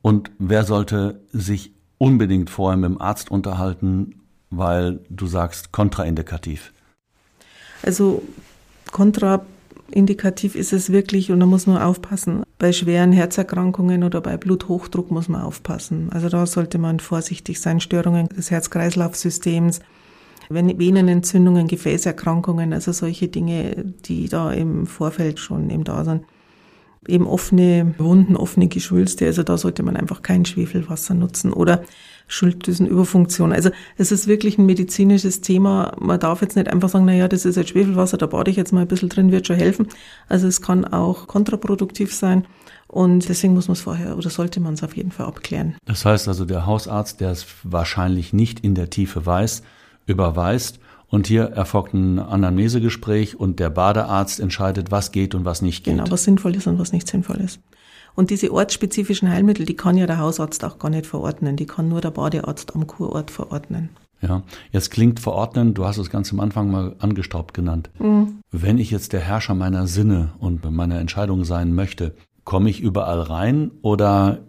Und 0.00 0.30
wer 0.38 0.64
sollte 0.64 1.20
sich 1.32 1.72
unbedingt 1.98 2.50
vorher 2.50 2.76
mit 2.76 2.90
dem 2.90 3.00
Arzt 3.00 3.30
unterhalten, 3.30 4.20
weil 4.50 5.00
du 5.10 5.26
sagst 5.26 5.72
kontraindikativ? 5.72 6.72
Also 7.82 8.22
kontraindikativ 8.92 10.54
ist 10.54 10.72
es 10.72 10.90
wirklich 10.90 11.30
und 11.30 11.40
da 11.40 11.46
muss 11.46 11.66
man 11.66 11.82
aufpassen. 11.82 12.42
Bei 12.58 12.72
schweren 12.72 13.12
Herzerkrankungen 13.12 14.04
oder 14.04 14.20
bei 14.20 14.36
Bluthochdruck 14.36 15.10
muss 15.10 15.28
man 15.28 15.42
aufpassen. 15.42 16.10
Also 16.10 16.28
da 16.28 16.46
sollte 16.46 16.78
man 16.78 17.00
vorsichtig 17.00 17.60
sein. 17.60 17.80
Störungen 17.80 18.28
des 18.28 18.50
Herz-Kreislauf-Systems, 18.50 19.80
Venenentzündungen, 20.48 21.68
Gefäßerkrankungen, 21.68 22.72
also 22.72 22.92
solche 22.92 23.28
Dinge, 23.28 23.94
die 24.04 24.28
da 24.28 24.52
im 24.52 24.86
Vorfeld 24.86 25.40
schon 25.40 25.70
eben 25.70 25.84
da 25.84 26.04
sind 26.04 26.22
eben 27.08 27.26
offene 27.26 27.94
Wunden, 27.98 28.36
offene 28.36 28.68
Geschwülste. 28.68 29.26
Also 29.26 29.42
da 29.42 29.58
sollte 29.58 29.82
man 29.82 29.96
einfach 29.96 30.22
kein 30.22 30.44
Schwefelwasser 30.44 31.14
nutzen 31.14 31.52
oder 31.52 31.82
Schilddrüsenüberfunktion. 32.26 33.52
Also 33.52 33.70
es 33.96 34.10
ist 34.10 34.26
wirklich 34.26 34.58
ein 34.58 34.66
medizinisches 34.66 35.40
Thema. 35.40 35.94
Man 36.00 36.18
darf 36.20 36.40
jetzt 36.40 36.56
nicht 36.56 36.68
einfach 36.68 36.88
sagen, 36.88 37.04
na 37.04 37.12
ja, 37.12 37.28
das 37.28 37.44
ist 37.44 37.56
jetzt 37.56 37.70
Schwefelwasser, 37.70 38.16
da 38.16 38.26
bade 38.26 38.50
ich 38.50 38.56
jetzt 38.56 38.72
mal 38.72 38.82
ein 38.82 38.88
bisschen 38.88 39.08
drin, 39.10 39.30
wird 39.30 39.46
schon 39.46 39.56
helfen. 39.56 39.88
Also 40.28 40.46
es 40.46 40.62
kann 40.62 40.84
auch 40.84 41.26
kontraproduktiv 41.26 42.14
sein. 42.14 42.46
Und 42.86 43.28
deswegen 43.28 43.54
muss 43.54 43.68
man 43.68 43.72
es 43.72 43.80
vorher 43.80 44.16
oder 44.16 44.30
sollte 44.30 44.60
man 44.60 44.74
es 44.74 44.82
auf 44.82 44.96
jeden 44.96 45.10
Fall 45.10 45.26
abklären. 45.26 45.74
Das 45.84 46.04
heißt 46.04 46.28
also, 46.28 46.44
der 46.44 46.64
Hausarzt, 46.64 47.20
der 47.20 47.30
es 47.30 47.46
wahrscheinlich 47.62 48.32
nicht 48.32 48.60
in 48.60 48.74
der 48.74 48.88
Tiefe 48.90 49.26
weiß, 49.26 49.62
überweist 50.06 50.78
und 51.14 51.28
hier 51.28 51.44
erfolgt 51.44 51.94
ein 51.94 52.18
Anamnesegespräch 52.18 53.38
und 53.38 53.60
der 53.60 53.70
Badearzt 53.70 54.40
entscheidet, 54.40 54.90
was 54.90 55.12
geht 55.12 55.36
und 55.36 55.44
was 55.44 55.62
nicht 55.62 55.84
geht. 55.84 55.94
Genau, 55.94 56.10
was 56.10 56.24
sinnvoll 56.24 56.56
ist 56.56 56.66
und 56.66 56.80
was 56.80 56.90
nicht 56.90 57.06
sinnvoll 57.06 57.36
ist. 57.36 57.60
Und 58.16 58.30
diese 58.30 58.52
ortsspezifischen 58.52 59.30
Heilmittel, 59.30 59.64
die 59.64 59.76
kann 59.76 59.96
ja 59.96 60.08
der 60.08 60.18
Hausarzt 60.18 60.64
auch 60.64 60.80
gar 60.80 60.90
nicht 60.90 61.06
verordnen. 61.06 61.54
Die 61.54 61.66
kann 61.66 61.88
nur 61.88 62.00
der 62.00 62.10
Badearzt 62.10 62.74
am 62.74 62.88
Kurort 62.88 63.30
verordnen. 63.30 63.90
Ja, 64.22 64.42
jetzt 64.72 64.90
klingt 64.90 65.20
verordnen, 65.20 65.72
du 65.74 65.84
hast 65.84 65.98
es 65.98 66.10
ganz 66.10 66.32
am 66.32 66.40
Anfang 66.40 66.68
mal 66.68 66.96
angestaubt 66.98 67.54
genannt. 67.54 67.90
Mhm. 68.00 68.40
Wenn 68.50 68.78
ich 68.78 68.90
jetzt 68.90 69.12
der 69.12 69.20
Herrscher 69.20 69.54
meiner 69.54 69.86
Sinne 69.86 70.32
und 70.40 70.68
meiner 70.68 70.98
Entscheidung 70.98 71.44
sein 71.44 71.76
möchte, 71.76 72.16
komme 72.42 72.70
ich 72.70 72.80
überall 72.80 73.20
rein 73.20 73.70
oder 73.82 74.40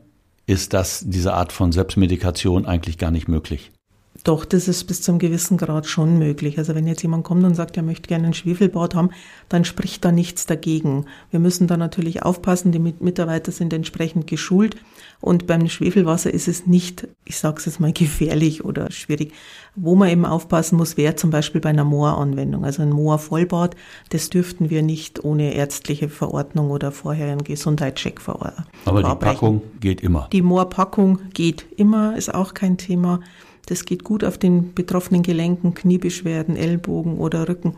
ist 0.47 0.73
das 0.73 1.03
diese 1.05 1.35
Art 1.35 1.51
von 1.51 1.71
Selbstmedikation 1.71 2.65
eigentlich 2.65 2.97
gar 2.97 3.11
nicht 3.11 3.27
möglich? 3.27 3.71
Doch, 4.25 4.43
das 4.43 4.67
ist 4.67 4.85
bis 4.85 5.03
zum 5.03 5.19
gewissen 5.19 5.55
Grad 5.55 5.85
schon 5.85 6.17
möglich. 6.17 6.57
Also 6.57 6.73
wenn 6.73 6.87
jetzt 6.87 7.03
jemand 7.03 7.23
kommt 7.23 7.43
und 7.43 7.53
sagt, 7.53 7.77
er 7.77 7.83
möchte 7.83 8.07
gerne 8.07 8.25
ein 8.25 8.33
Schwefelbad 8.33 8.95
haben, 8.95 9.11
dann 9.49 9.65
spricht 9.65 10.03
da 10.03 10.11
nichts 10.11 10.47
dagegen. 10.47 11.05
Wir 11.29 11.39
müssen 11.39 11.67
da 11.67 11.77
natürlich 11.77 12.23
aufpassen, 12.23 12.71
die 12.71 12.79
Mitarbeiter 12.79 13.51
sind 13.51 13.71
entsprechend 13.71 14.25
geschult 14.25 14.77
und 15.21 15.45
beim 15.45 15.69
Schwefelwasser 15.69 16.33
ist 16.33 16.47
es 16.47 16.65
nicht, 16.65 17.07
ich 17.23 17.37
sage 17.37 17.57
es 17.59 17.65
jetzt 17.65 17.79
mal, 17.79 17.93
gefährlich 17.93 18.65
oder 18.65 18.89
schwierig. 18.89 19.31
Wo 19.75 19.93
man 19.93 20.09
eben 20.09 20.25
aufpassen 20.25 20.77
muss, 20.77 20.97
wäre 20.97 21.15
zum 21.15 21.29
Beispiel 21.29 21.61
bei 21.61 21.69
einer 21.69 21.83
Moor-Anwendung. 21.83 22.65
Also 22.65 22.81
ein 22.81 22.89
Moor-Vollbad, 22.89 23.75
das 24.09 24.31
dürften 24.31 24.71
wir 24.71 24.81
nicht 24.81 25.23
ohne 25.23 25.53
ärztliche 25.53 26.09
Verordnung 26.09 26.71
oder 26.71 26.91
vorher 26.91 27.31
einen 27.31 27.43
Gesundheitscheck 27.43 28.19
verordnen. 28.19 28.65
Aber 28.85 29.03
die 29.03 29.15
Packung 29.15 29.61
geht 29.79 30.01
immer. 30.01 30.29
Die 30.31 30.41
Moor-Packung 30.41 31.19
geht 31.35 31.65
immer, 31.77 32.17
ist 32.17 32.33
auch 32.33 32.55
kein 32.55 32.79
Thema. 32.79 33.19
Das 33.65 33.85
geht 33.85 34.03
gut 34.03 34.23
auf 34.23 34.37
den 34.37 34.73
betroffenen 34.73 35.23
Gelenken, 35.23 35.73
Kniebeschwerden, 35.73 36.55
Ellbogen 36.55 37.17
oder 37.17 37.47
Rücken. 37.47 37.75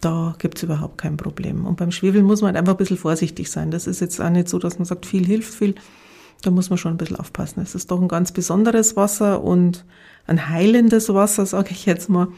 Da 0.00 0.34
gibt's 0.38 0.62
überhaupt 0.62 0.98
kein 0.98 1.16
Problem. 1.16 1.66
Und 1.66 1.76
beim 1.76 1.90
Schwefel 1.90 2.22
muss 2.22 2.40
man 2.40 2.48
halt 2.48 2.56
einfach 2.58 2.74
ein 2.74 2.78
bisschen 2.78 2.96
vorsichtig 2.96 3.50
sein. 3.50 3.70
Das 3.70 3.86
ist 3.86 4.00
jetzt 4.00 4.20
auch 4.20 4.30
nicht 4.30 4.48
so, 4.48 4.58
dass 4.58 4.78
man 4.78 4.84
sagt, 4.84 5.06
viel 5.06 5.26
hilft 5.26 5.54
viel. 5.54 5.74
Da 6.42 6.50
muss 6.50 6.70
man 6.70 6.78
schon 6.78 6.94
ein 6.94 6.98
bisschen 6.98 7.16
aufpassen. 7.16 7.60
Es 7.62 7.74
ist 7.74 7.90
doch 7.90 8.00
ein 8.00 8.08
ganz 8.08 8.30
besonderes 8.30 8.96
Wasser 8.96 9.42
und 9.42 9.84
ein 10.26 10.48
heilendes 10.48 11.12
Wasser, 11.12 11.46
sage 11.46 11.70
ich 11.72 11.86
jetzt 11.86 12.08
mal. 12.08 12.28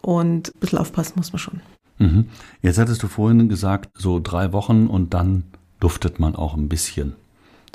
Und 0.00 0.54
ein 0.54 0.60
bisschen 0.60 0.78
aufpassen 0.78 1.14
muss 1.16 1.32
man 1.32 1.38
schon. 1.38 1.60
Mhm. 1.98 2.28
Jetzt 2.62 2.78
hattest 2.78 3.02
du 3.02 3.08
vorhin 3.08 3.48
gesagt, 3.48 3.90
so 3.98 4.20
drei 4.20 4.52
Wochen 4.52 4.86
und 4.86 5.12
dann 5.12 5.44
duftet 5.80 6.18
man 6.18 6.34
auch 6.34 6.54
ein 6.54 6.68
bisschen. 6.68 7.14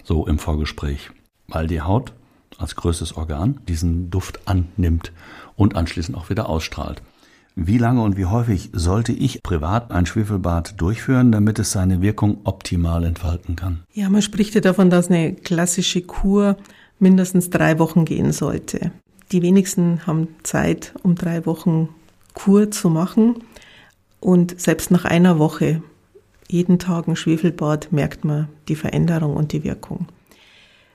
So 0.04 0.26
im 0.26 0.40
Vorgespräch. 0.40 1.12
Weil 1.48 1.68
die 1.68 1.82
Haut 1.82 2.14
als 2.58 2.76
größtes 2.76 3.18
Organ 3.18 3.60
diesen 3.68 4.10
Duft 4.10 4.40
annimmt 4.46 5.12
und 5.56 5.76
anschließend 5.76 6.18
auch 6.18 6.30
wieder 6.30 6.50
ausstrahlt. 6.50 7.02
Wie 7.60 7.80
lange 7.80 8.04
und 8.04 8.18
wie 8.18 8.26
häufig 8.26 8.70
sollte 8.74 9.14
ich 9.14 9.42
privat 9.42 9.90
ein 9.92 10.06
Schwefelbad 10.06 10.80
durchführen, 10.80 11.32
damit 11.32 11.58
es 11.58 11.72
seine 11.72 12.04
Wirkung 12.04 12.42
optimal 12.44 13.04
entfalten 13.04 13.56
kann? 13.56 13.84
Ja, 13.94 14.10
man 14.10 14.22
spricht 14.22 14.54
ja 14.54 14.62
davon, 14.62 14.92
dass 14.92 15.10
eine 15.10 15.34
klassische 15.34 16.02
Kur 16.02 16.56
mindestens 17.00 17.50
drei 17.50 17.80
Wochen 17.80 18.06
gehen 18.06 18.32
sollte. 18.32 18.92
Die 19.32 19.42
wenigsten 19.42 20.06
haben 20.06 20.28
Zeit, 20.44 20.94
um 21.02 21.16
drei 21.16 21.48
Wochen 21.48 21.90
Kur 22.36 22.70
zu 22.70 22.92
machen. 22.92 23.44
Und 24.20 24.60
selbst 24.62 24.92
nach 24.92 25.06
einer 25.06 25.40
Woche, 25.40 25.82
jeden 26.48 26.78
Tag 26.78 27.08
ein 27.08 27.16
Schwefelbad, 27.16 27.92
merkt 27.92 28.24
man 28.24 28.50
die 28.68 28.76
Veränderung 28.76 29.36
und 29.36 29.52
die 29.52 29.64
Wirkung. 29.64 30.08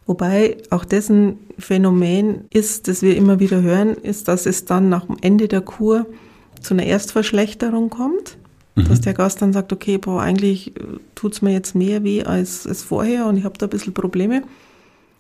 Wobei 0.07 0.57
auch 0.71 0.85
dessen 0.85 1.39
Phänomen 1.59 2.47
ist, 2.51 2.89
das 2.89 3.03
wir 3.03 3.17
immer 3.17 3.39
wieder 3.39 3.63
hören, 3.63 3.91
ist, 3.95 4.29
dass 4.29 4.47
es 4.47 4.65
dann 4.65 4.89
nach 4.89 5.07
dem 5.07 5.17
Ende 5.21 5.49
der 5.49 5.61
Kur 5.61 6.07
zu 6.61 6.75
einer 6.75 6.85
Erstverschlechterung 6.85 7.91
kommt. 7.91 8.37
Mhm. 8.75 8.89
Dass 8.89 9.01
der 9.01 9.15
Gast 9.15 9.43
dann 9.43 9.53
sagt, 9.53 9.73
okay, 9.73 9.99
boah, 9.99 10.23
eigentlich 10.23 10.77
äh, 10.77 10.81
tut's 11.15 11.43
mir 11.43 11.53
jetzt 11.53 11.75
mehr 11.75 12.03
weh 12.05 12.25
als, 12.25 12.67
als 12.67 12.83
vorher 12.83 13.27
und 13.27 13.37
ich 13.37 13.45
habe 13.45 13.59
da 13.59 13.67
ein 13.67 13.71
bisschen 13.71 13.95
Probleme. 13.95 14.43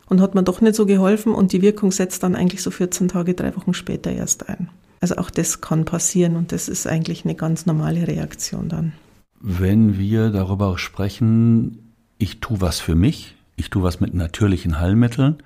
Und 0.08 0.20
hat 0.20 0.34
mir 0.34 0.42
doch 0.42 0.60
nicht 0.60 0.74
so 0.74 0.84
geholfen 0.84 1.32
und 1.32 1.52
die 1.52 1.62
Wirkung 1.62 1.90
setzt 1.90 2.22
dann 2.22 2.34
eigentlich 2.34 2.62
so 2.62 2.70
14 2.70 3.08
Tage, 3.08 3.34
drei 3.34 3.56
Wochen 3.56 3.72
später 3.72 4.10
erst 4.10 4.48
ein. 4.48 4.68
Also 5.00 5.16
auch 5.16 5.30
das 5.30 5.60
kann 5.60 5.84
passieren 5.84 6.36
und 6.36 6.52
das 6.52 6.68
ist 6.68 6.86
eigentlich 6.86 7.24
eine 7.24 7.34
ganz 7.34 7.66
normale 7.66 8.06
Reaktion 8.06 8.68
dann. 8.68 8.92
Wenn 9.40 9.98
wir 9.98 10.30
darüber 10.30 10.76
sprechen, 10.76 11.94
ich 12.18 12.40
tue 12.40 12.60
was 12.60 12.78
für 12.78 12.94
mich, 12.94 13.36
ich 13.62 13.70
tue 13.70 13.84
was 13.84 14.00
mit 14.00 14.12
natürlichen 14.12 14.80
Heilmitteln, 14.80 15.36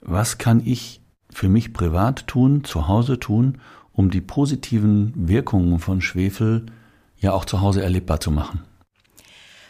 was 0.00 0.38
kann 0.38 0.62
ich 0.64 1.02
für 1.30 1.50
mich 1.50 1.74
privat 1.74 2.26
tun, 2.26 2.64
zu 2.64 2.88
Hause 2.88 3.20
tun, 3.20 3.58
um 3.92 4.10
die 4.10 4.22
positiven 4.22 5.12
Wirkungen 5.14 5.78
von 5.78 6.00
Schwefel 6.00 6.64
ja 7.18 7.32
auch 7.32 7.44
zu 7.44 7.60
Hause 7.60 7.82
erlebbar 7.82 8.18
zu 8.18 8.30
machen? 8.30 8.60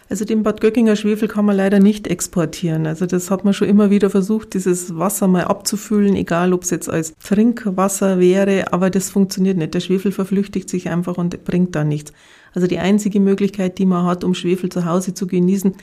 Also 0.09 0.25
den 0.25 0.44
Bad 0.44 0.61
Göckinger 0.61 0.94
Schwefel 0.94 1.26
kann 1.26 1.44
man 1.44 1.56
leider 1.56 1.80
nicht 1.80 2.06
exportieren. 2.06 2.87
Also 2.87 3.06
das 3.06 3.28
hat 3.30 3.44
man 3.44 3.54
schon 3.54 3.68
immer 3.68 3.90
wieder 3.90 4.09
versucht, 4.09 4.54
dieses 4.54 4.97
Wasser 4.97 5.26
mal 5.26 5.44
abzufüllen, 5.44 6.14
egal 6.14 6.52
ob 6.52 6.62
es 6.62 6.70
jetzt 6.70 6.88
als 6.88 7.16
Trinkwasser 7.16 8.20
wäre, 8.20 8.73
aber 8.73 8.90
das 8.90 9.11
funktioniert 9.11 9.56
nicht. 9.56 9.75
Der 9.75 9.80
Schwefel 9.80 10.12
verflüchtigt 10.12 10.68
sich 10.68 10.88
einfach 10.90 11.16
und 11.16 11.44
bringt 11.44 11.75
da 11.75 11.82
nichts. 11.82 12.12
Also 12.54 12.68
die 12.68 12.78
einzige 12.78 13.18
Möglichkeit, 13.18 13.78
die 13.78 13.87
man 13.87 14.04
hat, 14.04 14.23
um 14.23 14.35
Schwefel 14.35 14.70
zu 14.70 14.85
Hause 14.85 15.14
zu 15.14 15.26
genießen, 15.26 15.75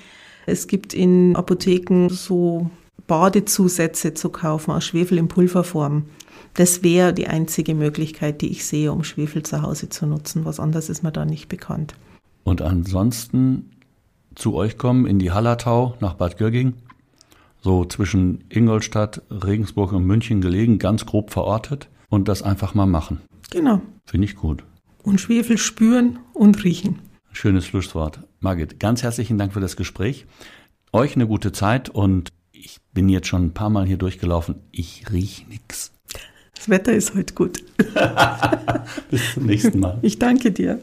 es 0.47 0.67
gibt 0.67 0.93
in 0.93 1.35
Apotheken 1.35 2.07
so 2.09 2.71
Badezusätze 3.05 4.13
zu 4.13 4.29
kaufen 4.29 4.71
aus 4.71 4.85
Schwefel 4.85 5.17
in 5.17 5.27
Pulverform. 5.27 6.05
Das 6.53 6.83
wäre 6.83 7.13
die 7.13 7.27
einzige 7.27 7.75
Möglichkeit, 7.75 8.41
die 8.41 8.47
ich 8.47 8.65
sehe, 8.65 8.91
um 8.91 9.03
Schwefel 9.03 9.43
zu 9.43 9.61
Hause 9.61 9.89
zu 9.89 10.07
nutzen. 10.07 10.45
Was 10.45 10.59
anderes 10.59 10.89
ist 10.89 11.03
mir 11.03 11.11
da 11.11 11.25
nicht 11.25 11.49
bekannt. 11.49 11.95
Und 12.45 12.61
ansonsten 12.61 13.71
zu 14.35 14.55
euch 14.55 14.77
kommen 14.77 15.05
in 15.05 15.19
die 15.19 15.31
Hallertau 15.31 15.95
nach 15.99 16.13
Bad 16.13 16.37
Gürging, 16.37 16.75
so 17.61 17.83
zwischen 17.83 18.45
Ingolstadt, 18.49 19.21
Regensburg 19.29 19.91
und 19.91 20.05
München 20.05 20.39
gelegen, 20.39 20.79
ganz 20.79 21.05
grob 21.05 21.31
verortet 21.31 21.89
und 22.09 22.29
das 22.29 22.41
einfach 22.41 22.73
mal 22.73 22.85
machen. 22.85 23.19
Genau. 23.49 23.81
Finde 24.05 24.25
ich 24.25 24.37
gut. 24.37 24.63
Und 25.03 25.19
Schwefel 25.19 25.57
spüren 25.57 26.19
und 26.33 26.63
riechen. 26.63 26.99
Schönes 27.33 27.65
Schlusswort. 27.65 28.21
Margit, 28.39 28.79
ganz 28.79 29.03
herzlichen 29.03 29.37
Dank 29.37 29.53
für 29.53 29.59
das 29.59 29.75
Gespräch. 29.75 30.25
Euch 30.93 31.15
eine 31.15 31.27
gute 31.27 31.51
Zeit 31.51 31.89
und 31.89 32.31
ich 32.51 32.77
bin 32.93 33.09
jetzt 33.09 33.27
schon 33.27 33.45
ein 33.45 33.53
paar 33.53 33.69
Mal 33.69 33.85
hier 33.85 33.97
durchgelaufen. 33.97 34.55
Ich 34.71 35.05
riech 35.11 35.45
nix. 35.49 35.91
Das 36.55 36.69
Wetter 36.69 36.93
ist 36.93 37.15
heute 37.15 37.33
gut. 37.33 37.63
Bis 39.11 39.33
zum 39.33 39.45
nächsten 39.45 39.79
Mal. 39.79 39.99
Ich 40.01 40.17
danke 40.17 40.51
dir. 40.51 40.79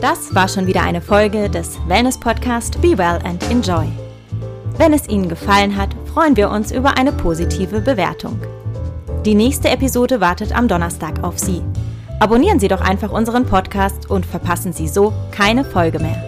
Das 0.00 0.32
war 0.34 0.48
schon 0.48 0.66
wieder 0.66 0.82
eine 0.82 1.00
Folge 1.00 1.50
des 1.50 1.78
Wellness 1.88 2.18
Podcast 2.18 2.80
Be 2.80 2.96
Well 2.96 3.18
and 3.24 3.42
Enjoy. 3.50 3.88
Wenn 4.76 4.92
es 4.92 5.08
Ihnen 5.08 5.28
gefallen 5.28 5.76
hat, 5.76 5.94
freuen 6.12 6.36
wir 6.36 6.50
uns 6.50 6.70
über 6.70 6.96
eine 6.96 7.12
positive 7.12 7.80
Bewertung. 7.80 8.40
Die 9.24 9.34
nächste 9.34 9.68
Episode 9.68 10.20
wartet 10.20 10.52
am 10.52 10.68
Donnerstag 10.68 11.24
auf 11.24 11.38
Sie. 11.38 11.62
Abonnieren 12.20 12.58
Sie 12.58 12.66
doch 12.66 12.80
einfach 12.80 13.12
unseren 13.12 13.46
Podcast 13.46 14.10
und 14.10 14.26
verpassen 14.26 14.72
Sie 14.72 14.88
so 14.88 15.12
keine 15.30 15.64
Folge 15.64 16.00
mehr. 16.00 16.27